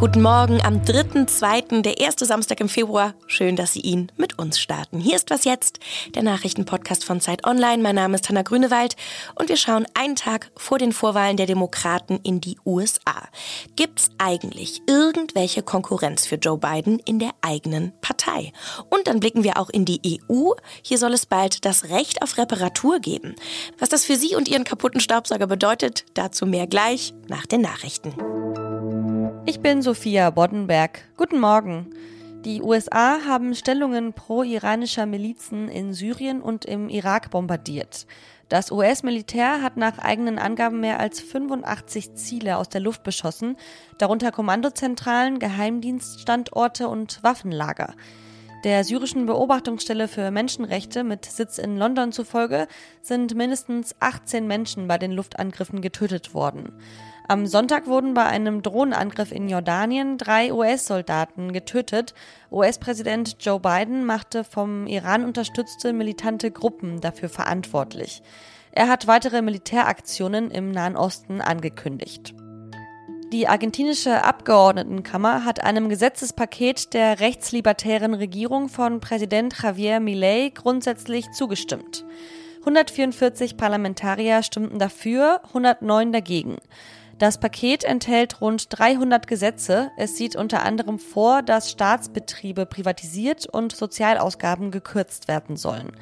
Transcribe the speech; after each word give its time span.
Guten 0.00 0.22
Morgen 0.22 0.62
am 0.62 0.76
3.2., 0.80 1.82
der 1.82 2.00
erste 2.00 2.24
Samstag 2.24 2.58
im 2.60 2.70
Februar. 2.70 3.12
Schön, 3.26 3.54
dass 3.54 3.74
Sie 3.74 3.80
ihn 3.80 4.10
mit 4.16 4.38
uns 4.38 4.58
starten. 4.58 4.98
Hier 4.98 5.14
ist 5.14 5.28
was 5.28 5.44
jetzt, 5.44 5.78
der 6.14 6.22
Nachrichtenpodcast 6.22 7.04
von 7.04 7.20
Zeit 7.20 7.46
Online. 7.46 7.82
Mein 7.82 7.96
Name 7.96 8.14
ist 8.14 8.26
Hanna 8.26 8.40
Grünewald 8.40 8.96
und 9.34 9.50
wir 9.50 9.58
schauen 9.58 9.84
einen 9.92 10.16
Tag 10.16 10.52
vor 10.56 10.78
den 10.78 10.92
Vorwahlen 10.94 11.36
der 11.36 11.44
Demokraten 11.44 12.18
in 12.22 12.40
die 12.40 12.56
USA. 12.64 13.28
Gibt's 13.76 14.08
eigentlich 14.16 14.80
irgendwelche 14.86 15.62
Konkurrenz 15.62 16.24
für 16.24 16.36
Joe 16.36 16.56
Biden 16.56 16.98
in 17.00 17.18
der 17.18 17.32
eigenen 17.42 17.92
Partei? 18.00 18.54
Und 18.88 19.06
dann 19.06 19.20
blicken 19.20 19.44
wir 19.44 19.58
auch 19.58 19.68
in 19.68 19.84
die 19.84 20.00
EU. 20.30 20.52
Hier 20.80 20.96
soll 20.96 21.12
es 21.12 21.26
bald 21.26 21.66
das 21.66 21.90
Recht 21.90 22.22
auf 22.22 22.38
Reparatur 22.38 23.00
geben. 23.00 23.34
Was 23.78 23.90
das 23.90 24.06
für 24.06 24.16
Sie 24.16 24.34
und 24.34 24.48
Ihren 24.48 24.64
kaputten 24.64 25.00
Staubsauger 25.00 25.46
bedeutet, 25.46 26.06
dazu 26.14 26.46
mehr 26.46 26.66
gleich 26.66 27.12
nach 27.28 27.44
den 27.44 27.60
Nachrichten. 27.60 28.14
Ich 29.50 29.58
bin 29.58 29.82
Sophia 29.82 30.30
Boddenberg. 30.30 31.02
Guten 31.16 31.40
Morgen. 31.40 31.92
Die 32.44 32.62
USA 32.62 33.18
haben 33.26 33.56
Stellungen 33.56 34.12
pro-iranischer 34.12 35.06
Milizen 35.06 35.68
in 35.68 35.92
Syrien 35.92 36.40
und 36.40 36.64
im 36.64 36.88
Irak 36.88 37.32
bombardiert. 37.32 38.06
Das 38.48 38.70
US-Militär 38.70 39.60
hat 39.60 39.76
nach 39.76 39.98
eigenen 39.98 40.38
Angaben 40.38 40.78
mehr 40.78 41.00
als 41.00 41.18
85 41.18 42.14
Ziele 42.14 42.58
aus 42.58 42.68
der 42.68 42.80
Luft 42.80 43.02
beschossen, 43.02 43.56
darunter 43.98 44.30
Kommandozentralen, 44.30 45.40
Geheimdienststandorte 45.40 46.86
und 46.86 47.20
Waffenlager. 47.24 47.94
Der 48.62 48.84
syrischen 48.84 49.26
Beobachtungsstelle 49.26 50.06
für 50.06 50.30
Menschenrechte 50.30 51.02
mit 51.02 51.24
Sitz 51.24 51.58
in 51.58 51.76
London 51.76 52.12
zufolge 52.12 52.68
sind 53.02 53.34
mindestens 53.34 53.96
18 53.98 54.46
Menschen 54.46 54.86
bei 54.86 54.96
den 54.96 55.10
Luftangriffen 55.10 55.80
getötet 55.80 56.34
worden. 56.34 56.74
Am 57.30 57.46
Sonntag 57.46 57.86
wurden 57.86 58.12
bei 58.12 58.26
einem 58.26 58.60
Drohnenangriff 58.60 59.30
in 59.30 59.48
Jordanien 59.48 60.18
drei 60.18 60.52
US-Soldaten 60.52 61.52
getötet. 61.52 62.12
US-Präsident 62.50 63.36
Joe 63.38 63.60
Biden 63.60 64.04
machte 64.04 64.42
vom 64.42 64.88
Iran 64.88 65.24
unterstützte 65.24 65.92
militante 65.92 66.50
Gruppen 66.50 67.00
dafür 67.00 67.28
verantwortlich. 67.28 68.20
Er 68.72 68.88
hat 68.88 69.06
weitere 69.06 69.42
Militäraktionen 69.42 70.50
im 70.50 70.72
Nahen 70.72 70.96
Osten 70.96 71.40
angekündigt. 71.40 72.34
Die 73.32 73.46
argentinische 73.46 74.24
Abgeordnetenkammer 74.24 75.44
hat 75.44 75.62
einem 75.62 75.88
Gesetzespaket 75.88 76.94
der 76.94 77.20
rechtslibertären 77.20 78.14
Regierung 78.14 78.68
von 78.68 78.98
Präsident 78.98 79.54
Javier 79.62 80.00
Milei 80.00 80.50
grundsätzlich 80.52 81.30
zugestimmt. 81.30 82.04
144 82.62 83.56
Parlamentarier 83.56 84.42
stimmten 84.42 84.80
dafür, 84.80 85.40
109 85.44 86.10
dagegen. 86.10 86.56
Das 87.20 87.36
Paket 87.36 87.84
enthält 87.84 88.40
rund 88.40 88.68
300 88.70 89.26
Gesetze. 89.26 89.90
Es 89.98 90.16
sieht 90.16 90.36
unter 90.36 90.62
anderem 90.62 90.98
vor, 90.98 91.42
dass 91.42 91.70
Staatsbetriebe 91.70 92.64
privatisiert 92.64 93.44
und 93.44 93.76
Sozialausgaben 93.76 94.70
gekürzt 94.70 95.28
werden 95.28 95.58
sollen. 95.58 95.92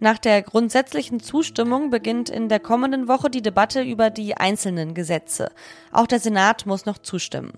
Nach 0.00 0.16
der 0.16 0.40
grundsätzlichen 0.40 1.20
Zustimmung 1.20 1.90
beginnt 1.90 2.30
in 2.30 2.48
der 2.48 2.60
kommenden 2.60 3.08
Woche 3.08 3.28
die 3.28 3.42
Debatte 3.42 3.82
über 3.82 4.08
die 4.08 4.38
einzelnen 4.38 4.94
Gesetze. 4.94 5.50
Auch 5.92 6.06
der 6.06 6.18
Senat 6.18 6.64
muss 6.64 6.86
noch 6.86 6.96
zustimmen. 6.96 7.52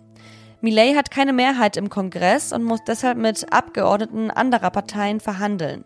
Millet 0.60 0.96
hat 0.96 1.12
keine 1.12 1.32
Mehrheit 1.32 1.76
im 1.76 1.90
Kongress 1.90 2.52
und 2.52 2.64
muss 2.64 2.82
deshalb 2.82 3.18
mit 3.18 3.52
Abgeordneten 3.52 4.32
anderer 4.32 4.70
Parteien 4.70 5.20
verhandeln. 5.20 5.84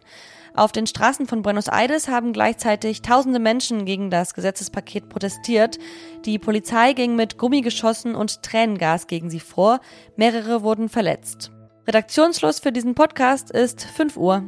Auf 0.54 0.72
den 0.72 0.86
Straßen 0.86 1.26
von 1.26 1.42
Buenos 1.42 1.68
Aires 1.68 2.08
haben 2.08 2.32
gleichzeitig 2.32 3.02
tausende 3.02 3.38
Menschen 3.38 3.84
gegen 3.84 4.10
das 4.10 4.34
Gesetzespaket 4.34 5.08
protestiert. 5.08 5.78
Die 6.24 6.38
Polizei 6.38 6.92
ging 6.92 7.16
mit 7.16 7.38
Gummigeschossen 7.38 8.14
und 8.14 8.42
Tränengas 8.42 9.06
gegen 9.06 9.30
sie 9.30 9.40
vor. 9.40 9.80
Mehrere 10.16 10.62
wurden 10.62 10.88
verletzt. 10.88 11.50
Redaktionsschluss 11.86 12.58
für 12.60 12.72
diesen 12.72 12.94
Podcast 12.94 13.50
ist 13.50 13.84
5 13.84 14.16
Uhr. 14.16 14.44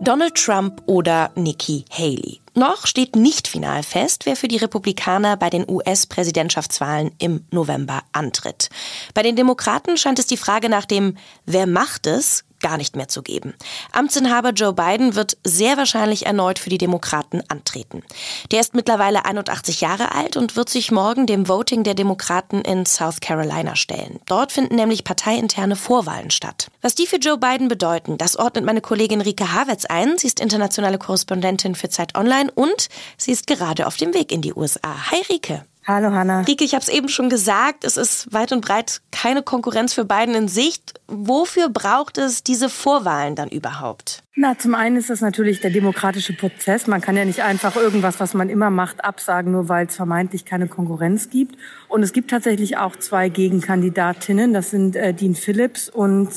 Donald 0.00 0.34
Trump 0.36 0.82
oder 0.86 1.30
Nikki 1.34 1.84
Haley. 1.90 2.40
Noch 2.58 2.88
steht 2.88 3.14
nicht 3.14 3.46
final 3.46 3.84
fest, 3.84 4.26
wer 4.26 4.34
für 4.34 4.48
die 4.48 4.56
Republikaner 4.56 5.36
bei 5.36 5.48
den 5.48 5.64
US-Präsidentschaftswahlen 5.70 7.12
im 7.18 7.44
November 7.52 8.02
antritt. 8.10 8.68
Bei 9.14 9.22
den 9.22 9.36
Demokraten 9.36 9.96
scheint 9.96 10.18
es 10.18 10.26
die 10.26 10.36
Frage 10.36 10.68
nach 10.68 10.84
dem 10.84 11.16
Wer 11.46 11.68
macht 11.68 12.08
es 12.08 12.44
gar 12.60 12.76
nicht 12.76 12.96
mehr 12.96 13.08
zu 13.08 13.22
geben. 13.22 13.54
Amtsinhaber 13.92 14.50
Joe 14.50 14.72
Biden 14.72 15.14
wird 15.14 15.36
sehr 15.44 15.76
wahrscheinlich 15.76 16.26
erneut 16.26 16.58
für 16.58 16.70
die 16.70 16.78
Demokraten 16.78 17.42
antreten. 17.48 18.02
Der 18.50 18.60
ist 18.60 18.74
mittlerweile 18.74 19.24
81 19.24 19.80
Jahre 19.80 20.14
alt 20.14 20.36
und 20.36 20.56
wird 20.56 20.68
sich 20.68 20.90
morgen 20.90 21.26
dem 21.26 21.48
Voting 21.48 21.84
der 21.84 21.94
Demokraten 21.94 22.60
in 22.62 22.86
South 22.86 23.20
Carolina 23.20 23.76
stellen. 23.76 24.20
Dort 24.26 24.52
finden 24.52 24.76
nämlich 24.76 25.04
parteiinterne 25.04 25.76
Vorwahlen 25.76 26.30
statt. 26.30 26.68
Was 26.82 26.94
die 26.94 27.06
für 27.06 27.16
Joe 27.16 27.38
Biden 27.38 27.68
bedeuten, 27.68 28.18
das 28.18 28.36
ordnet 28.36 28.64
meine 28.64 28.80
Kollegin 28.80 29.20
Rike 29.20 29.52
Havertz 29.52 29.84
ein. 29.84 30.18
Sie 30.18 30.26
ist 30.26 30.40
internationale 30.40 30.98
Korrespondentin 30.98 31.74
für 31.74 31.88
Zeit 31.88 32.16
Online 32.16 32.50
und 32.54 32.88
sie 33.16 33.32
ist 33.32 33.46
gerade 33.46 33.86
auf 33.86 33.96
dem 33.96 34.14
Weg 34.14 34.32
in 34.32 34.42
die 34.42 34.54
USA. 34.54 35.10
Hi 35.10 35.22
Rike. 35.28 35.64
Hallo 35.88 36.12
Hanna. 36.12 36.42
Rike, 36.42 36.64
ich 36.64 36.74
habe 36.74 36.82
es 36.82 36.90
eben 36.90 37.08
schon 37.08 37.30
gesagt, 37.30 37.82
es 37.82 37.96
ist 37.96 38.30
weit 38.30 38.52
und 38.52 38.60
breit 38.60 39.00
keine 39.10 39.42
Konkurrenz 39.42 39.94
für 39.94 40.04
Biden 40.04 40.34
in 40.34 40.46
Sicht. 40.46 41.00
Wofür 41.06 41.70
braucht 41.70 42.18
es 42.18 42.42
diese 42.42 42.68
Vorwahlen 42.68 43.34
dann 43.34 43.48
überhaupt? 43.48 44.22
Na, 44.40 44.56
zum 44.56 44.76
einen 44.76 44.94
ist 44.94 45.10
das 45.10 45.20
natürlich 45.20 45.58
der 45.58 45.70
demokratische 45.72 46.32
Prozess. 46.32 46.86
Man 46.86 47.00
kann 47.00 47.16
ja 47.16 47.24
nicht 47.24 47.42
einfach 47.42 47.74
irgendwas, 47.74 48.20
was 48.20 48.34
man 48.34 48.48
immer 48.48 48.70
macht, 48.70 49.04
absagen, 49.04 49.50
nur 49.50 49.68
weil 49.68 49.88
es 49.88 49.96
vermeintlich 49.96 50.44
keine 50.44 50.68
Konkurrenz 50.68 51.28
gibt. 51.28 51.56
Und 51.88 52.04
es 52.04 52.12
gibt 52.12 52.30
tatsächlich 52.30 52.76
auch 52.76 52.94
zwei 52.94 53.30
Gegenkandidatinnen. 53.30 54.52
Das 54.52 54.70
sind 54.70 54.94
äh, 54.94 55.12
Dean 55.12 55.34
Phillips 55.34 55.88
und 55.88 56.28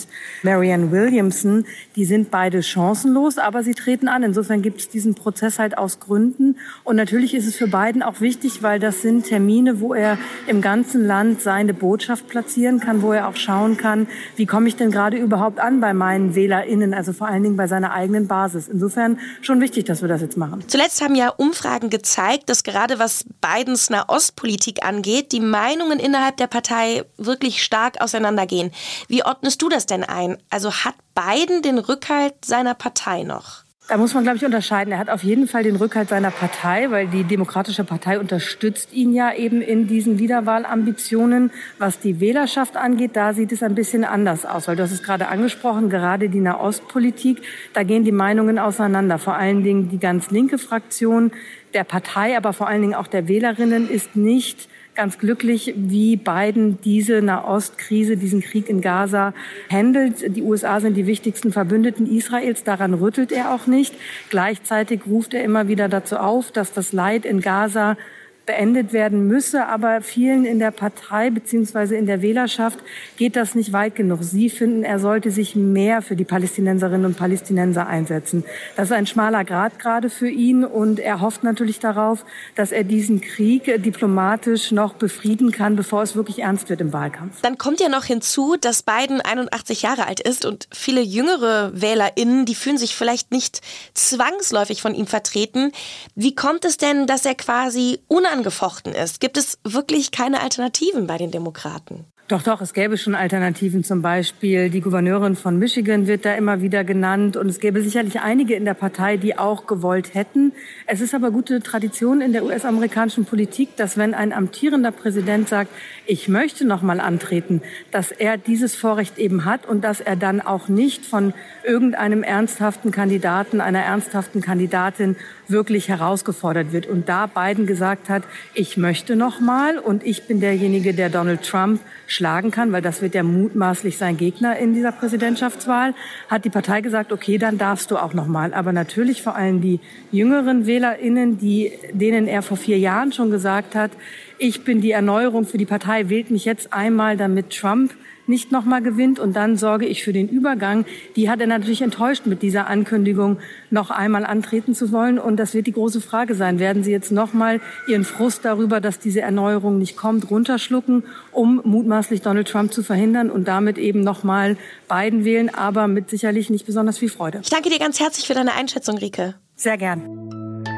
Marianne 0.41 0.89
Williamson. 0.89 1.65
Die 1.95 2.05
sind 2.05 2.31
beide 2.31 2.63
chancenlos, 2.63 3.37
aber 3.37 3.61
sie 3.61 3.75
treten 3.75 4.07
an. 4.07 4.23
Insofern 4.23 4.63
gibt 4.63 4.79
es 4.79 4.89
diesen 4.89 5.13
Prozess 5.13 5.59
halt 5.59 5.77
aus 5.77 5.99
Gründen. 5.99 6.57
Und 6.83 6.95
natürlich 6.95 7.35
ist 7.35 7.45
es 7.45 7.55
für 7.55 7.67
Biden 7.67 8.01
auch 8.01 8.19
wichtig, 8.19 8.63
weil 8.63 8.79
das 8.79 9.03
sind 9.03 9.27
Termine, 9.27 9.79
wo 9.79 9.93
er 9.93 10.17
im 10.47 10.61
ganzen 10.61 11.05
Land 11.05 11.43
seine 11.43 11.75
Botschaft 11.75 12.27
platzieren 12.27 12.79
kann, 12.79 13.03
wo 13.03 13.11
er 13.11 13.27
auch 13.27 13.35
schauen 13.35 13.77
kann, 13.77 14.07
wie 14.37 14.47
komme 14.47 14.69
ich 14.69 14.75
denn 14.75 14.89
gerade 14.89 15.17
überhaupt 15.17 15.59
an 15.59 15.81
bei 15.81 15.93
meinen 15.93 16.33
WählerInnen, 16.33 16.95
also 16.95 17.13
vor 17.13 17.27
allen 17.27 17.43
Dingen 17.43 17.57
bei 17.57 17.67
seiner 17.67 17.90
eigenen 17.91 18.27
Basis. 18.27 18.67
Insofern 18.67 19.19
schon 19.41 19.61
wichtig, 19.61 19.85
dass 19.85 20.01
wir 20.01 20.09
das 20.09 20.21
jetzt 20.21 20.37
machen. 20.37 20.63
Zuletzt 20.67 21.01
haben 21.01 21.15
ja 21.15 21.29
Umfragen 21.29 21.89
gezeigt, 21.89 22.49
dass 22.49 22.63
gerade 22.63 22.99
was 22.99 23.25
Bidens 23.41 23.89
Nahostpolitik 23.89 24.85
angeht, 24.85 25.31
die 25.31 25.39
Meinungen 25.39 25.99
innerhalb 25.99 26.37
der 26.37 26.47
Partei 26.47 27.03
wirklich 27.17 27.63
stark 27.63 28.01
auseinandergehen. 28.01 28.71
Wie 29.07 29.23
ordnest 29.23 29.61
du 29.61 29.69
das 29.69 29.85
denn 29.85 30.03
ein? 30.03 30.37
Also 30.49 30.71
hat 30.71 30.95
Biden 31.15 31.61
den 31.61 31.77
Rückhalt 31.77 32.45
seiner 32.45 32.73
Partei 32.73 33.23
noch? 33.23 33.63
Da 33.91 33.97
muss 33.97 34.13
man, 34.13 34.23
glaube 34.23 34.37
ich, 34.37 34.45
unterscheiden. 34.45 34.93
Er 34.93 34.99
hat 34.99 35.09
auf 35.09 35.21
jeden 35.21 35.49
Fall 35.49 35.63
den 35.63 35.75
Rückhalt 35.75 36.07
seiner 36.07 36.31
Partei, 36.31 36.89
weil 36.91 37.07
die 37.07 37.25
Demokratische 37.25 37.83
Partei 37.83 38.21
unterstützt 38.21 38.93
ihn 38.93 39.11
ja 39.13 39.33
eben 39.33 39.61
in 39.61 39.85
diesen 39.85 40.17
Wiederwahlambitionen. 40.17 41.51
Was 41.77 41.99
die 41.99 42.21
Wählerschaft 42.21 42.77
angeht, 42.77 43.17
da 43.17 43.33
sieht 43.33 43.51
es 43.51 43.61
ein 43.63 43.75
bisschen 43.75 44.05
anders 44.05 44.45
aus, 44.45 44.69
weil 44.69 44.77
du 44.77 44.83
hast 44.83 44.93
es 44.93 45.03
gerade 45.03 45.27
angesprochen, 45.27 45.89
gerade 45.89 46.29
die 46.29 46.39
Nahostpolitik, 46.39 47.41
da 47.73 47.83
gehen 47.83 48.05
die 48.05 48.13
Meinungen 48.13 48.59
auseinander. 48.59 49.19
Vor 49.19 49.35
allen 49.35 49.61
Dingen 49.61 49.89
die 49.89 49.99
ganz 49.99 50.31
linke 50.31 50.57
Fraktion 50.57 51.33
der 51.73 51.83
Partei, 51.83 52.37
aber 52.37 52.53
vor 52.53 52.69
allen 52.69 52.83
Dingen 52.83 52.95
auch 52.95 53.07
der 53.07 53.27
Wählerinnen 53.27 53.89
ist 53.89 54.15
nicht 54.15 54.69
ganz 54.95 55.17
glücklich, 55.17 55.73
wie 55.75 56.17
Biden 56.17 56.79
diese 56.83 57.21
Nahostkrise, 57.21 58.17
diesen 58.17 58.41
Krieg 58.41 58.69
in 58.69 58.81
Gaza 58.81 59.33
handelt. 59.71 60.35
Die 60.35 60.41
USA 60.41 60.79
sind 60.79 60.95
die 60.95 61.07
wichtigsten 61.07 61.51
Verbündeten 61.51 62.09
Israels. 62.09 62.63
Daran 62.63 62.93
rüttelt 62.93 63.31
er 63.31 63.53
auch 63.53 63.67
nicht. 63.67 63.95
Gleichzeitig 64.29 65.01
ruft 65.07 65.33
er 65.33 65.43
immer 65.43 65.67
wieder 65.67 65.87
dazu 65.87 66.17
auf, 66.17 66.51
dass 66.51 66.73
das 66.73 66.93
Leid 66.93 67.25
in 67.25 67.41
Gaza 67.41 67.97
beendet 68.45 68.93
werden 68.93 69.27
müsse. 69.27 69.67
Aber 69.67 70.01
vielen 70.01 70.45
in 70.45 70.59
der 70.59 70.71
Partei 70.71 71.29
beziehungsweise 71.29 71.95
in 71.95 72.05
der 72.05 72.21
Wählerschaft 72.21 72.79
geht 73.17 73.35
das 73.35 73.55
nicht 73.55 73.73
weit 73.73 73.95
genug. 73.95 74.19
Sie 74.23 74.49
finden, 74.49 74.83
er 74.83 74.99
sollte 74.99 75.31
sich 75.31 75.55
mehr 75.55 76.01
für 76.01 76.15
die 76.15 76.23
Palästinenserinnen 76.23 77.05
und 77.05 77.17
Palästinenser 77.17 77.87
einsetzen. 77.87 78.43
Das 78.75 78.89
ist 78.89 78.93
ein 78.93 79.07
schmaler 79.07 79.45
Grad 79.45 79.79
gerade 79.79 80.09
für 80.09 80.29
ihn 80.29 80.65
und 80.65 80.99
er 80.99 81.21
hofft 81.21 81.43
natürlich 81.43 81.79
darauf, 81.79 82.25
dass 82.55 82.71
er 82.71 82.83
diesen 82.83 83.21
Krieg 83.21 83.63
diplomatisch 83.83 84.71
noch 84.71 84.93
befrieden 84.93 85.51
kann, 85.51 85.75
bevor 85.75 86.01
es 86.01 86.15
wirklich 86.15 86.39
ernst 86.39 86.69
wird 86.69 86.81
im 86.81 86.93
Wahlkampf. 86.93 87.41
Dann 87.41 87.57
kommt 87.57 87.79
ja 87.79 87.89
noch 87.89 88.05
hinzu, 88.05 88.55
dass 88.59 88.83
Biden 88.83 89.21
81 89.21 89.83
Jahre 89.83 90.07
alt 90.07 90.19
ist 90.19 90.45
und 90.45 90.67
viele 90.73 91.01
jüngere 91.01 91.71
WählerInnen, 91.73 92.45
die 92.45 92.55
fühlen 92.55 92.77
sich 92.77 92.95
vielleicht 92.95 93.31
nicht 93.31 93.61
zwangsläufig 93.93 94.81
von 94.81 94.95
ihm 94.95 95.07
vertreten. 95.07 95.71
Wie 96.15 96.35
kommt 96.35 96.65
es 96.65 96.77
denn, 96.77 97.07
dass 97.07 97.25
er 97.25 97.35
quasi 97.35 97.99
unangenehm 98.07 98.30
unangefochten 98.31 98.93
ist? 98.93 99.19
Gibt 99.19 99.37
es 99.37 99.59
wirklich 99.63 100.11
keine 100.11 100.41
Alternativen 100.41 101.07
bei 101.07 101.17
den 101.17 101.31
Demokraten? 101.31 102.05
Doch, 102.31 102.43
doch, 102.43 102.61
es 102.61 102.73
gäbe 102.73 102.97
schon 102.97 103.13
Alternativen. 103.13 103.83
Zum 103.83 104.01
Beispiel 104.01 104.69
die 104.69 104.79
Gouverneurin 104.79 105.35
von 105.35 105.59
Michigan 105.59 106.07
wird 106.07 106.23
da 106.23 106.33
immer 106.35 106.61
wieder 106.61 106.85
genannt. 106.85 107.35
Und 107.35 107.49
es 107.49 107.59
gäbe 107.59 107.81
sicherlich 107.81 108.21
einige 108.21 108.55
in 108.55 108.63
der 108.63 108.73
Partei, 108.73 109.17
die 109.17 109.37
auch 109.37 109.67
gewollt 109.67 110.13
hätten. 110.13 110.53
Es 110.87 111.01
ist 111.01 111.13
aber 111.13 111.31
gute 111.31 111.61
Tradition 111.61 112.21
in 112.21 112.31
der 112.31 112.45
US-amerikanischen 112.45 113.25
Politik, 113.25 113.75
dass 113.75 113.97
wenn 113.97 114.13
ein 114.13 114.31
amtierender 114.31 114.93
Präsident 114.93 115.49
sagt, 115.49 115.71
ich 116.05 116.29
möchte 116.29 116.63
noch 116.63 116.81
mal 116.81 117.01
antreten, 117.01 117.63
dass 117.91 118.11
er 118.11 118.37
dieses 118.37 118.75
Vorrecht 118.75 119.17
eben 119.17 119.43
hat 119.43 119.65
und 119.65 119.83
dass 119.83 119.99
er 119.99 120.15
dann 120.15 120.39
auch 120.39 120.69
nicht 120.69 121.05
von 121.05 121.33
irgendeinem 121.65 122.23
ernsthaften 122.23 122.91
Kandidaten, 122.91 123.59
einer 123.59 123.81
ernsthaften 123.81 124.39
Kandidatin 124.39 125.17
wirklich 125.51 125.89
herausgefordert 125.89 126.71
wird. 126.71 126.87
Und 126.87 127.09
da 127.09 127.27
Biden 127.27 127.65
gesagt 127.65 128.09
hat, 128.09 128.23
ich 128.53 128.77
möchte 128.77 129.15
noch 129.15 129.39
mal 129.39 129.77
und 129.77 130.05
ich 130.05 130.27
bin 130.27 130.39
derjenige, 130.39 130.93
der 130.93 131.09
Donald 131.09 131.43
Trump 131.43 131.81
schlagen 132.07 132.51
kann, 132.51 132.71
weil 132.71 132.81
das 132.81 133.01
wird 133.01 133.15
ja 133.15 133.23
mutmaßlich 133.23 133.97
sein 133.97 134.17
Gegner 134.17 134.57
in 134.57 134.73
dieser 134.73 134.91
Präsidentschaftswahl, 134.91 135.93
hat 136.29 136.45
die 136.45 136.49
Partei 136.49 136.81
gesagt, 136.81 137.11
okay, 137.11 137.37
dann 137.37 137.57
darfst 137.57 137.91
du 137.91 137.97
auch 137.97 138.13
noch 138.13 138.27
mal. 138.27 138.53
Aber 138.53 138.73
natürlich 138.73 139.21
vor 139.21 139.35
allem 139.35 139.61
die 139.61 139.79
jüngeren 140.11 140.65
WählerInnen, 140.65 141.37
die, 141.37 141.71
denen 141.91 142.27
er 142.27 142.41
vor 142.41 142.57
vier 142.57 142.77
Jahren 142.77 143.11
schon 143.11 143.31
gesagt 143.31 143.75
hat, 143.75 143.91
ich 144.37 144.63
bin 144.63 144.81
die 144.81 144.91
Erneuerung 144.91 145.45
für 145.45 145.57
die 145.57 145.65
Partei, 145.65 146.09
wählt 146.09 146.31
mich 146.31 146.45
jetzt 146.45 146.73
einmal, 146.73 147.15
damit 147.15 147.51
Trump 147.51 147.93
nicht 148.31 148.51
nochmal 148.51 148.81
gewinnt 148.81 149.19
und 149.19 149.35
dann 149.35 149.57
sorge 149.57 149.85
ich 149.85 150.03
für 150.03 150.13
den 150.13 150.27
Übergang. 150.27 150.85
Die 151.15 151.29
hat 151.29 151.39
er 151.39 151.45
natürlich 151.45 151.83
enttäuscht 151.83 152.25
mit 152.25 152.41
dieser 152.41 152.65
Ankündigung, 152.65 153.37
noch 153.69 153.91
einmal 153.91 154.25
antreten 154.25 154.73
zu 154.73 154.91
wollen. 154.91 155.19
Und 155.19 155.37
das 155.37 155.53
wird 155.53 155.67
die 155.67 155.73
große 155.73 156.01
Frage 156.01 156.33
sein. 156.33 156.57
Werden 156.57 156.83
Sie 156.83 156.91
jetzt 156.91 157.11
nochmal 157.11 157.61
Ihren 157.87 158.05
Frust 158.05 158.43
darüber, 158.43 158.81
dass 158.81 158.97
diese 158.97 159.21
Erneuerung 159.21 159.77
nicht 159.77 159.95
kommt, 159.95 160.31
runterschlucken, 160.31 161.03
um 161.31 161.61
mutmaßlich 161.63 162.23
Donald 162.23 162.47
Trump 162.47 162.73
zu 162.73 162.81
verhindern 162.81 163.29
und 163.29 163.47
damit 163.47 163.77
eben 163.77 164.01
nochmal 164.01 164.57
Biden 164.89 165.23
wählen, 165.23 165.53
aber 165.53 165.87
mit 165.87 166.09
sicherlich 166.09 166.49
nicht 166.49 166.65
besonders 166.65 166.97
viel 166.97 167.09
Freude. 167.09 167.41
Ich 167.43 167.49
danke 167.49 167.69
dir 167.69 167.79
ganz 167.79 167.99
herzlich 167.99 168.25
für 168.25 168.33
deine 168.33 168.53
Einschätzung, 168.53 168.97
Rike. 168.97 169.35
Sehr 169.55 169.77
gern. 169.77 170.70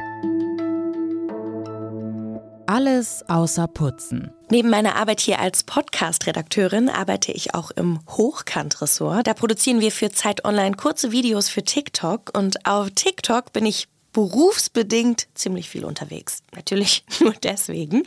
Alles 2.66 3.28
außer 3.28 3.68
Putzen. 3.68 4.32
Neben 4.50 4.70
meiner 4.70 4.96
Arbeit 4.96 5.20
hier 5.20 5.40
als 5.40 5.64
Podcast-Redakteurin 5.64 6.90
arbeite 6.90 7.32
ich 7.32 7.54
auch 7.54 7.72
im 7.72 8.00
Hochkant-Ressort. 8.08 9.28
Da 9.28 9.34
produzieren 9.34 9.82
wir 9.82 9.92
für 9.92 10.12
Zeit 10.12 10.46
Online 10.46 10.76
kurze 10.76 11.12
Videos 11.12 11.50
für 11.50 11.64
TikTok 11.64 12.32
und 12.38 12.66
auf 12.66 12.90
TikTok 12.92 13.52
bin 13.52 13.66
ich 13.66 13.88
berufsbedingt 14.14 15.28
ziemlich 15.34 15.70
viel 15.70 15.84
unterwegs. 15.84 16.44
Natürlich 16.56 17.04
nur 17.20 17.34
deswegen. 17.34 18.04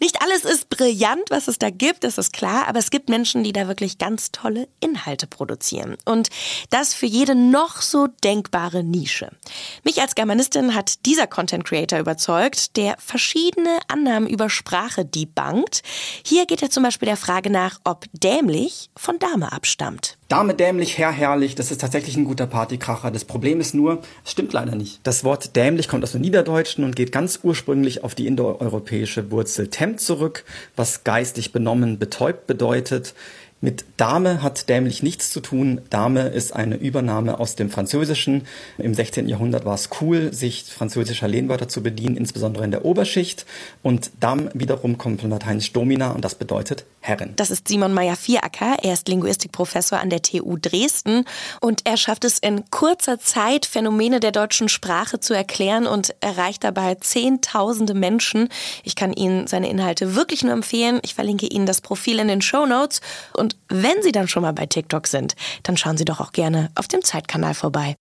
Nicht 0.00 0.20
alles 0.22 0.44
ist 0.44 0.70
brillant, 0.70 1.30
was 1.30 1.48
es 1.48 1.58
da 1.58 1.70
gibt, 1.70 2.02
das 2.04 2.18
ist 2.18 2.32
klar, 2.32 2.66
aber 2.66 2.78
es 2.78 2.90
gibt 2.90 3.08
Menschen, 3.08 3.44
die 3.44 3.52
da 3.52 3.68
wirklich 3.68 3.98
ganz 3.98 4.32
tolle 4.32 4.68
Inhalte 4.80 5.26
produzieren. 5.26 5.96
Und 6.04 6.30
das 6.70 6.94
für 6.94 7.06
jede 7.06 7.34
noch 7.34 7.82
so 7.82 8.08
denkbare 8.24 8.82
Nische. 8.82 9.30
Mich 9.84 10.00
als 10.00 10.14
Germanistin 10.14 10.74
hat 10.74 11.04
dieser 11.06 11.26
Content 11.26 11.64
Creator 11.64 11.98
überzeugt, 11.98 12.76
der 12.76 12.96
verschiedene 12.98 13.78
Annahmen 13.88 14.28
über 14.28 14.48
Sprache 14.48 15.04
debunkt. 15.04 15.82
Hier 16.24 16.46
geht 16.46 16.62
er 16.62 16.70
zum 16.70 16.82
Beispiel 16.82 17.06
der 17.06 17.16
Frage 17.16 17.50
nach, 17.50 17.80
ob 17.84 18.06
dämlich 18.12 18.90
von 18.96 19.18
Dame 19.18 19.52
abstammt. 19.52 20.16
Dame 20.28 20.54
dämlich, 20.54 20.96
Herr 20.96 21.12
herrlich, 21.12 21.54
das 21.54 21.70
ist 21.70 21.82
tatsächlich 21.82 22.16
ein 22.16 22.24
guter 22.24 22.46
Partykracher. 22.46 23.10
Das 23.10 23.24
Problem 23.24 23.60
ist 23.60 23.74
nur, 23.74 24.00
es 24.24 24.30
stimmt 24.30 24.52
leider 24.54 24.74
nicht. 24.74 25.00
Das 25.02 25.22
Wort 25.22 25.33
dämlich 25.36 25.88
kommt 25.88 26.04
aus 26.04 26.12
dem 26.12 26.20
Niederdeutschen 26.20 26.84
und 26.84 26.96
geht 26.96 27.12
ganz 27.12 27.40
ursprünglich 27.42 28.04
auf 28.04 28.14
die 28.14 28.26
indoeuropäische 28.26 29.30
Wurzel 29.30 29.68
tem 29.68 29.98
zurück, 29.98 30.44
was 30.76 31.04
geistig 31.04 31.52
benommen, 31.52 31.98
betäubt 31.98 32.46
bedeutet. 32.46 33.14
Mit 33.64 33.86
Dame 33.96 34.42
hat 34.42 34.68
dämlich 34.68 35.02
nichts 35.02 35.30
zu 35.30 35.40
tun. 35.40 35.80
Dame 35.88 36.28
ist 36.28 36.54
eine 36.54 36.76
Übernahme 36.76 37.40
aus 37.40 37.56
dem 37.56 37.70
Französischen. 37.70 38.46
Im 38.76 38.92
16. 38.92 39.26
Jahrhundert 39.26 39.64
war 39.64 39.74
es 39.74 39.88
cool, 40.02 40.34
sich 40.34 40.64
französischer 40.64 41.28
Lehnwörter 41.28 41.66
zu 41.66 41.82
bedienen, 41.82 42.18
insbesondere 42.18 42.62
in 42.64 42.72
der 42.72 42.84
Oberschicht. 42.84 43.46
Und 43.82 44.10
Dame 44.20 44.50
wiederum 44.52 44.98
kommt 44.98 45.22
von 45.22 45.30
Lateinisch 45.30 45.72
Domina 45.72 46.10
und 46.10 46.26
das 46.26 46.34
bedeutet 46.34 46.84
Herrin. 47.00 47.32
Das 47.36 47.50
ist 47.50 47.66
Simon 47.66 47.94
Meyer-Vieracker. 47.94 48.76
Er 48.82 48.92
ist 48.92 49.08
Linguistikprofessor 49.08 49.98
an 49.98 50.10
der 50.10 50.20
TU 50.20 50.58
Dresden 50.60 51.24
und 51.62 51.82
er 51.84 51.96
schafft 51.96 52.24
es 52.24 52.38
in 52.38 52.68
kurzer 52.70 53.18
Zeit, 53.18 53.64
Phänomene 53.64 54.20
der 54.20 54.32
deutschen 54.32 54.68
Sprache 54.68 55.20
zu 55.20 55.32
erklären 55.32 55.86
und 55.86 56.14
erreicht 56.20 56.64
dabei 56.64 56.96
Zehntausende 56.96 57.94
Menschen. 57.94 58.50
Ich 58.82 58.94
kann 58.94 59.14
Ihnen 59.14 59.46
seine 59.46 59.70
Inhalte 59.70 60.14
wirklich 60.14 60.42
nur 60.44 60.52
empfehlen. 60.52 61.00
Ich 61.02 61.14
verlinke 61.14 61.46
Ihnen 61.46 61.64
das 61.64 61.80
Profil 61.80 62.18
in 62.18 62.28
den 62.28 62.42
Show 62.42 62.66
Notes 62.66 63.00
und 63.32 63.53
wenn 63.68 64.02
Sie 64.02 64.12
dann 64.12 64.28
schon 64.28 64.42
mal 64.42 64.52
bei 64.52 64.66
TikTok 64.66 65.06
sind, 65.06 65.34
dann 65.62 65.76
schauen 65.76 65.96
Sie 65.96 66.04
doch 66.04 66.20
auch 66.20 66.32
gerne 66.32 66.70
auf 66.74 66.88
dem 66.88 67.02
Zeitkanal 67.02 67.54
vorbei. 67.54 67.96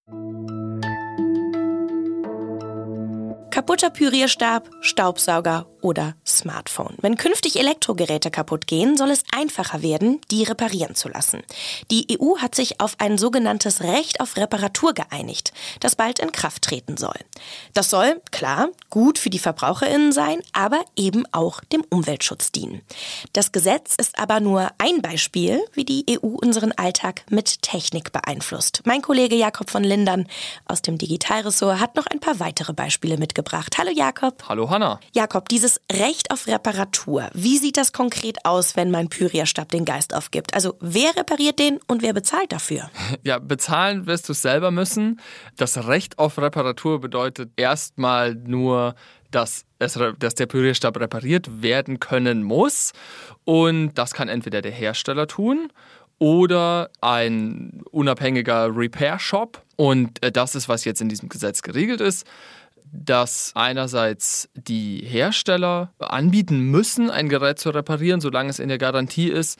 Kaputter 3.49 3.91
Pürierstab, 3.91 4.69
Staubsauger 4.81 5.67
oder 5.83 6.15
Smartphone. 6.25 6.95
Wenn 7.01 7.17
künftig 7.17 7.59
Elektrogeräte 7.59 8.31
kaputt 8.31 8.67
gehen, 8.67 8.97
soll 8.97 9.11
es 9.11 9.23
einfacher 9.35 9.81
werden, 9.81 10.21
die 10.31 10.43
reparieren 10.43 10.95
zu 10.95 11.09
lassen. 11.09 11.43
Die 11.91 12.07
EU 12.17 12.37
hat 12.37 12.55
sich 12.55 12.79
auf 12.79 12.95
ein 12.99 13.17
sogenanntes 13.17 13.81
Recht 13.81 14.21
auf 14.21 14.37
Reparatur 14.37 14.93
geeinigt, 14.93 15.51
das 15.81 15.95
bald 15.95 16.19
in 16.19 16.31
Kraft 16.31 16.63
treten 16.63 16.95
soll. 16.95 17.17
Das 17.73 17.89
soll, 17.89 18.21
klar, 18.31 18.69
gut 18.89 19.19
für 19.19 19.29
die 19.29 19.39
Verbraucherinnen 19.39 20.13
sein, 20.13 20.41
aber 20.53 20.83
eben 20.95 21.25
auch 21.33 21.59
dem 21.65 21.83
Umweltschutz 21.89 22.51
dienen. 22.51 22.81
Das 23.33 23.51
Gesetz 23.51 23.95
ist 23.95 24.17
aber 24.17 24.39
nur 24.39 24.69
ein 24.77 25.01
Beispiel, 25.01 25.61
wie 25.73 25.83
die 25.83 26.05
EU 26.09 26.27
unseren 26.27 26.71
Alltag 26.71 27.25
mit 27.29 27.61
Technik 27.61 28.13
beeinflusst. 28.13 28.81
Mein 28.85 29.01
Kollege 29.01 29.35
Jakob 29.35 29.69
von 29.69 29.83
Lindern 29.83 30.27
aus 30.65 30.81
dem 30.81 30.97
Digitalressort 30.97 31.79
hat 31.81 31.95
noch 31.95 32.07
ein 32.07 32.21
paar 32.21 32.39
weitere 32.39 32.71
Beispiele 32.71 33.17
mitgebracht. 33.17 33.75
Hallo 33.77 33.91
Jakob. 33.91 34.43
Hallo 34.47 34.69
Hanna. 34.69 35.01
Jakob, 35.11 35.49
dieses 35.49 35.72
dieses 35.73 35.81
Recht 35.91 36.31
auf 36.31 36.47
Reparatur, 36.47 37.29
wie 37.33 37.57
sieht 37.57 37.77
das 37.77 37.93
konkret 37.93 38.45
aus, 38.45 38.75
wenn 38.75 38.91
mein 38.91 39.09
Pyrierstab 39.09 39.69
den 39.69 39.85
Geist 39.85 40.13
aufgibt? 40.15 40.53
Also 40.53 40.75
wer 40.79 41.15
repariert 41.15 41.59
den 41.59 41.79
und 41.87 42.01
wer 42.01 42.13
bezahlt 42.13 42.51
dafür? 42.51 42.89
Ja, 43.23 43.39
bezahlen 43.39 44.05
wirst 44.05 44.27
du 44.27 44.33
es 44.33 44.41
selber 44.41 44.71
müssen. 44.71 45.21
Das 45.55 45.87
Recht 45.87 46.19
auf 46.19 46.37
Reparatur 46.37 46.99
bedeutet 46.99 47.51
erstmal 47.55 48.35
nur, 48.35 48.95
dass, 49.31 49.65
es, 49.79 49.97
dass 50.19 50.35
der 50.35 50.45
Pürierstab 50.45 50.99
repariert 50.99 51.61
werden 51.61 51.99
können 51.99 52.43
muss. 52.43 52.91
Und 53.45 53.93
das 53.93 54.13
kann 54.13 54.29
entweder 54.29 54.61
der 54.61 54.71
Hersteller 54.71 55.27
tun 55.27 55.69
oder 56.19 56.89
ein 57.01 57.81
unabhängiger 57.91 58.75
Repair 58.75 59.19
Shop. 59.19 59.61
Und 59.77 60.23
äh, 60.23 60.31
das 60.31 60.55
ist, 60.55 60.67
was 60.67 60.85
jetzt 60.85 61.01
in 61.01 61.09
diesem 61.09 61.29
Gesetz 61.29 61.61
geregelt 61.61 62.01
ist 62.01 62.25
dass 62.91 63.51
einerseits 63.55 64.49
die 64.53 65.03
Hersteller 65.05 65.91
anbieten 65.99 66.59
müssen, 66.59 67.09
ein 67.09 67.29
Gerät 67.29 67.59
zu 67.59 67.69
reparieren, 67.69 68.21
solange 68.21 68.49
es 68.49 68.59
in 68.59 68.69
der 68.69 68.77
Garantie 68.77 69.29
ist, 69.29 69.59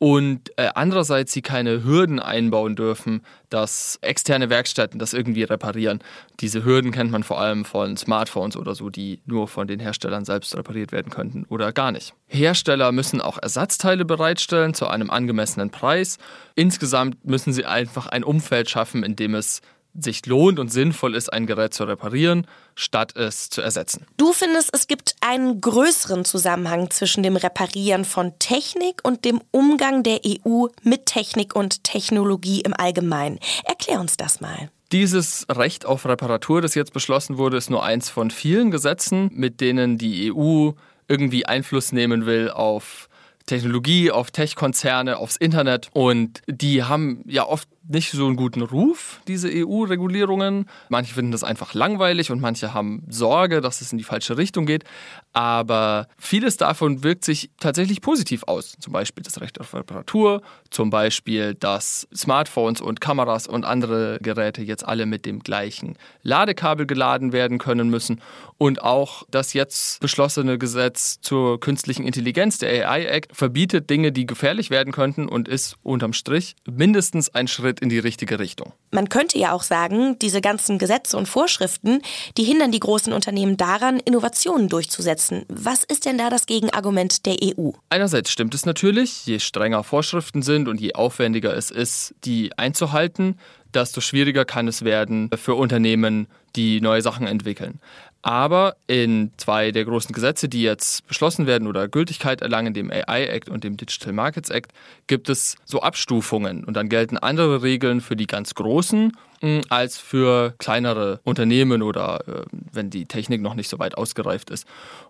und 0.00 0.50
äh, 0.56 0.70
andererseits 0.74 1.30
sie 1.30 1.42
keine 1.42 1.84
Hürden 1.84 2.20
einbauen 2.20 2.74
dürfen, 2.74 3.20
dass 3.50 3.98
externe 4.00 4.48
Werkstätten 4.48 4.98
das 4.98 5.12
irgendwie 5.12 5.42
reparieren. 5.42 6.00
Diese 6.40 6.64
Hürden 6.64 6.90
kennt 6.90 7.10
man 7.10 7.22
vor 7.22 7.38
allem 7.38 7.66
von 7.66 7.98
Smartphones 7.98 8.56
oder 8.56 8.74
so, 8.74 8.88
die 8.88 9.20
nur 9.26 9.46
von 9.46 9.68
den 9.68 9.78
Herstellern 9.78 10.24
selbst 10.24 10.56
repariert 10.56 10.90
werden 10.90 11.10
könnten 11.10 11.44
oder 11.50 11.70
gar 11.74 11.92
nicht. 11.92 12.14
Hersteller 12.28 12.92
müssen 12.92 13.20
auch 13.20 13.36
Ersatzteile 13.36 14.06
bereitstellen 14.06 14.72
zu 14.72 14.86
einem 14.86 15.10
angemessenen 15.10 15.68
Preis. 15.68 16.16
Insgesamt 16.54 17.22
müssen 17.26 17.52
sie 17.52 17.66
einfach 17.66 18.06
ein 18.06 18.24
Umfeld 18.24 18.70
schaffen, 18.70 19.02
in 19.02 19.16
dem 19.16 19.34
es 19.34 19.60
sich 20.04 20.24
lohnt 20.26 20.58
und 20.58 20.72
sinnvoll 20.72 21.14
ist, 21.14 21.32
ein 21.32 21.46
Gerät 21.46 21.74
zu 21.74 21.84
reparieren, 21.84 22.46
statt 22.74 23.16
es 23.16 23.50
zu 23.50 23.60
ersetzen. 23.60 24.06
Du 24.16 24.32
findest, 24.32 24.70
es 24.72 24.86
gibt 24.86 25.14
einen 25.20 25.60
größeren 25.60 26.24
Zusammenhang 26.24 26.90
zwischen 26.90 27.22
dem 27.22 27.36
Reparieren 27.36 28.04
von 28.04 28.38
Technik 28.38 29.00
und 29.02 29.24
dem 29.24 29.40
Umgang 29.50 30.02
der 30.02 30.20
EU 30.26 30.66
mit 30.82 31.06
Technik 31.06 31.54
und 31.54 31.84
Technologie 31.84 32.60
im 32.60 32.74
Allgemeinen. 32.74 33.38
Erklär 33.64 34.00
uns 34.00 34.16
das 34.16 34.40
mal. 34.40 34.70
Dieses 34.92 35.46
Recht 35.48 35.86
auf 35.86 36.04
Reparatur, 36.04 36.60
das 36.62 36.74
jetzt 36.74 36.92
beschlossen 36.92 37.38
wurde, 37.38 37.56
ist 37.56 37.70
nur 37.70 37.84
eins 37.84 38.10
von 38.10 38.30
vielen 38.30 38.72
Gesetzen, 38.72 39.30
mit 39.32 39.60
denen 39.60 39.98
die 39.98 40.32
EU 40.32 40.72
irgendwie 41.06 41.46
Einfluss 41.46 41.92
nehmen 41.92 42.26
will 42.26 42.50
auf 42.50 43.08
Technologie, 43.46 44.10
auf 44.10 44.30
Tech-Konzerne, 44.30 45.16
aufs 45.18 45.36
Internet. 45.36 45.88
Und 45.92 46.42
die 46.46 46.84
haben 46.84 47.22
ja 47.26 47.46
oft 47.46 47.68
nicht 47.90 48.12
so 48.12 48.26
einen 48.26 48.36
guten 48.36 48.62
Ruf, 48.62 49.20
diese 49.26 49.48
EU-Regulierungen. 49.52 50.66
Manche 50.88 51.14
finden 51.14 51.32
das 51.32 51.44
einfach 51.44 51.74
langweilig 51.74 52.30
und 52.30 52.40
manche 52.40 52.72
haben 52.72 53.02
Sorge, 53.08 53.60
dass 53.60 53.80
es 53.80 53.92
in 53.92 53.98
die 53.98 54.04
falsche 54.04 54.36
Richtung 54.36 54.64
geht. 54.64 54.84
Aber 55.32 56.06
vieles 56.16 56.56
davon 56.56 57.02
wirkt 57.02 57.24
sich 57.24 57.50
tatsächlich 57.58 58.00
positiv 58.00 58.44
aus. 58.44 58.76
Zum 58.78 58.92
Beispiel 58.92 59.22
das 59.22 59.40
Recht 59.40 59.60
auf 59.60 59.74
Reparatur, 59.74 60.42
zum 60.70 60.90
Beispiel, 60.90 61.54
dass 61.54 62.06
Smartphones 62.14 62.80
und 62.80 63.00
Kameras 63.00 63.46
und 63.46 63.64
andere 63.64 64.18
Geräte 64.22 64.62
jetzt 64.62 64.86
alle 64.86 65.06
mit 65.06 65.26
dem 65.26 65.40
gleichen 65.40 65.96
Ladekabel 66.22 66.86
geladen 66.86 67.32
werden 67.32 67.58
können 67.58 67.90
müssen. 67.90 68.20
Und 68.56 68.82
auch 68.82 69.24
das 69.30 69.52
jetzt 69.52 70.00
beschlossene 70.00 70.58
Gesetz 70.58 71.20
zur 71.20 71.58
künstlichen 71.58 72.04
Intelligenz, 72.04 72.58
der 72.58 72.90
AI 72.90 73.06
Act, 73.06 73.34
verbietet 73.34 73.90
Dinge, 73.90 74.12
die 74.12 74.26
gefährlich 74.26 74.70
werden 74.70 74.92
könnten 74.92 75.28
und 75.28 75.48
ist 75.48 75.76
unterm 75.82 76.12
Strich 76.12 76.56
mindestens 76.70 77.34
ein 77.34 77.48
Schritt 77.48 77.79
in 77.80 77.88
die 77.88 77.98
richtige 77.98 78.38
Richtung. 78.38 78.72
Man 78.90 79.08
könnte 79.08 79.38
ja 79.38 79.52
auch 79.52 79.62
sagen, 79.62 80.18
diese 80.20 80.40
ganzen 80.40 80.78
Gesetze 80.78 81.16
und 81.16 81.26
Vorschriften, 81.26 82.02
die 82.36 82.44
hindern 82.44 82.72
die 82.72 82.80
großen 82.80 83.12
Unternehmen 83.12 83.56
daran, 83.56 83.98
Innovationen 84.00 84.68
durchzusetzen. 84.68 85.44
Was 85.48 85.84
ist 85.84 86.04
denn 86.04 86.18
da 86.18 86.30
das 86.30 86.46
Gegenargument 86.46 87.26
der 87.26 87.36
EU? 87.42 87.70
Einerseits 87.88 88.30
stimmt 88.30 88.54
es 88.54 88.66
natürlich, 88.66 89.26
je 89.26 89.38
strenger 89.38 89.82
Vorschriften 89.84 90.42
sind 90.42 90.68
und 90.68 90.80
je 90.80 90.94
aufwendiger 90.94 91.56
es 91.56 91.70
ist, 91.70 92.14
die 92.24 92.56
einzuhalten, 92.58 93.38
desto 93.74 94.00
schwieriger 94.00 94.44
kann 94.44 94.68
es 94.68 94.84
werden 94.84 95.30
für 95.36 95.54
Unternehmen, 95.54 96.26
die 96.56 96.80
neue 96.80 97.02
Sachen 97.02 97.26
entwickeln. 97.26 97.80
Aber 98.22 98.76
in 98.86 99.30
zwei 99.38 99.72
der 99.72 99.86
großen 99.86 100.12
Gesetze, 100.12 100.48
die 100.48 100.62
jetzt 100.62 101.06
beschlossen 101.06 101.46
werden 101.46 101.66
oder 101.66 101.88
Gültigkeit 101.88 102.42
erlangen, 102.42 102.74
dem 102.74 102.90
AI 102.90 103.26
Act 103.26 103.48
und 103.48 103.64
dem 103.64 103.78
Digital 103.78 104.12
Markets 104.12 104.50
Act, 104.50 104.72
gibt 105.06 105.30
es 105.30 105.56
so 105.64 105.80
Abstufungen. 105.80 106.64
Und 106.64 106.74
dann 106.74 106.90
gelten 106.90 107.16
andere 107.16 107.62
Regeln 107.62 108.02
für 108.02 108.16
die 108.16 108.26
ganz 108.26 108.54
großen 108.54 109.12
hm, 109.40 109.62
als 109.70 109.96
für 109.96 110.54
kleinere 110.58 111.20
Unternehmen 111.24 111.82
oder 111.82 112.28
äh, 112.28 112.44
wenn 112.72 112.90
die 112.90 113.06
Technik 113.06 113.40
noch 113.40 113.54
nicht 113.54 113.70
so 113.70 113.78
weit 113.78 113.96
ausgereift 113.96 114.50
ist. 114.50 114.66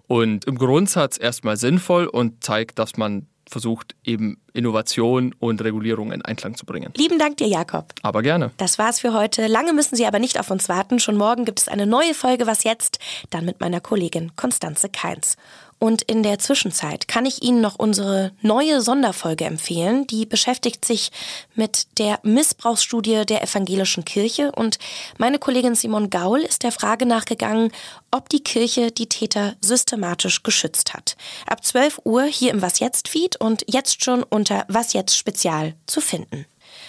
Und 0.07 0.45
im 0.45 0.57
Grundsatz 0.57 1.19
erstmal 1.21 1.57
sinnvoll 1.57 2.07
und 2.07 2.45
zeigt, 2.45 2.79
dass 2.79 2.97
man 2.97 3.27
versucht, 3.51 3.95
eben 4.05 4.41
Innovation 4.53 5.35
und 5.39 5.63
Regulierung 5.63 6.13
in 6.13 6.23
Einklang 6.23 6.57
zu 6.57 6.65
bringen. 6.65 6.93
Lieben 6.97 7.19
Dank 7.19 7.37
dir, 7.37 7.49
Jakob. 7.49 7.93
Aber 8.03 8.23
gerne. 8.23 8.51
Das 8.57 8.79
war's 8.79 9.01
für 9.01 9.13
heute. 9.13 9.47
Lange 9.47 9.73
müssen 9.73 9.97
Sie 9.97 10.07
aber 10.07 10.19
nicht 10.19 10.39
auf 10.39 10.51
uns 10.51 10.69
warten. 10.69 10.99
Schon 10.99 11.17
morgen 11.17 11.45
gibt 11.45 11.61
es 11.61 11.69
eine 11.69 11.87
neue 11.87 12.15
Folge 12.15 12.47
Was 12.47 12.65
jetzt? 12.65 12.99
Dann 13.31 13.45
mit 13.45 13.61
meiner 13.61 13.81
Kollegin 13.81 14.33
Konstanze 14.37 14.89
Keins. 14.89 15.37
Und 15.81 16.03
in 16.03 16.23
der 16.23 16.39
Zwischenzeit 16.39 17.09
kann 17.09 17.25
ich 17.25 17.43
Ihnen 17.43 17.63
noch 17.63 17.79
unsere 17.79 18.33
neue 18.43 18.83
Sonderfolge 18.83 19.47
empfehlen. 19.47 20.07
Die 20.07 20.27
beschäftigt 20.27 20.85
sich 20.85 21.11
mit 21.55 21.99
der 21.99 22.21
Missbrauchsstudie 22.23 23.25
der 23.25 23.43
evangelischen 23.43 24.05
Kirche. 24.05 24.53
Und 24.53 24.79
meine 25.17 25.39
Kollegin 25.39 25.75
Simon 25.75 26.11
Gaul 26.11 26.41
ist 26.41 26.65
der 26.65 26.73
Frage 26.73 27.07
nachgegangen, 27.07 27.73
ob 28.11 28.29
die 28.29 28.45
Kirche 28.45 28.93
die 28.93 29.09
Täter 29.09 29.57
systematisch 29.63 30.43
geschützt 30.43 30.93
hat. 30.93 31.17
Ab 31.47 31.65
12 31.65 32.03
Uhr 32.05 32.25
hier 32.25 32.51
im 32.51 32.61
Was 32.61 32.79
jetzt 32.81 33.09
Feed 33.09 33.41
und 33.41 33.65
jetzt 33.67 34.05
schon 34.05 34.23
unter 34.23 34.67
Was 34.69 34.93
jetzt 34.93 35.17
Spezial 35.17 35.75
zu 35.87 36.03
finden. 36.03 36.45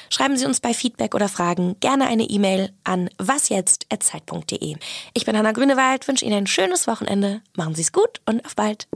Schreiben 0.09 0.38
Sie 0.38 0.45
uns 0.45 0.59
bei 0.59 0.73
Feedback 0.73 1.15
oder 1.15 1.29
Fragen 1.29 1.75
gerne 1.79 2.07
eine 2.07 2.23
E-Mail 2.23 2.71
an 2.83 3.09
wasjetzt.zeit.de. 3.17 4.75
Ich 5.13 5.25
bin 5.25 5.38
Hanna 5.38 5.51
Grünewald, 5.51 6.07
wünsche 6.07 6.25
Ihnen 6.25 6.39
ein 6.39 6.47
schönes 6.47 6.88
Wochenende. 6.88 7.41
Machen 7.55 7.75
Sie 7.75 7.81
es 7.81 7.91
gut 7.91 8.21
und 8.25 8.45
auf 8.45 8.55
bald. 8.55 8.88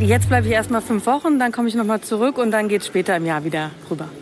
Jetzt 0.00 0.28
bleibe 0.28 0.48
ich 0.48 0.52
erstmal 0.52 0.82
fünf 0.82 1.06
Wochen, 1.06 1.38
dann 1.38 1.52
komme 1.52 1.68
ich 1.68 1.76
nochmal 1.76 2.00
zurück 2.00 2.36
und 2.38 2.50
dann 2.50 2.68
geht 2.68 2.80
es 2.80 2.88
später 2.88 3.16
im 3.16 3.24
Jahr 3.24 3.44
wieder 3.44 3.70
rüber. 3.88 4.08